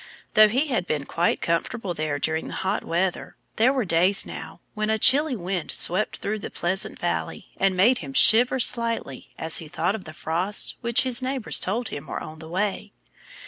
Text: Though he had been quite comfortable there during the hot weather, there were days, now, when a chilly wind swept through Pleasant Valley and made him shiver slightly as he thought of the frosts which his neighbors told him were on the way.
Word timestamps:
Though 0.33 0.47
he 0.47 0.65
had 0.69 0.87
been 0.87 1.05
quite 1.05 1.41
comfortable 1.43 1.93
there 1.93 2.17
during 2.17 2.47
the 2.47 2.55
hot 2.55 2.83
weather, 2.83 3.35
there 3.57 3.71
were 3.71 3.85
days, 3.85 4.25
now, 4.25 4.59
when 4.73 4.89
a 4.89 4.97
chilly 4.97 5.35
wind 5.35 5.69
swept 5.69 6.17
through 6.17 6.39
Pleasant 6.39 6.97
Valley 6.97 7.51
and 7.57 7.77
made 7.77 7.99
him 7.99 8.13
shiver 8.15 8.59
slightly 8.59 9.29
as 9.37 9.59
he 9.59 9.67
thought 9.67 9.93
of 9.93 10.05
the 10.05 10.13
frosts 10.13 10.73
which 10.81 11.03
his 11.03 11.21
neighbors 11.21 11.59
told 11.59 11.89
him 11.89 12.07
were 12.07 12.19
on 12.19 12.39
the 12.39 12.49
way. 12.49 12.93